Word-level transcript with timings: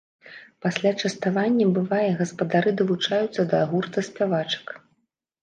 Пасля 0.65 0.93
частавання, 1.03 1.67
бывае, 1.75 2.07
гаспадары 2.23 2.73
далучаюцца 2.81 3.47
да 3.53 3.61
гурта 3.75 4.07
спявачак. 4.11 4.77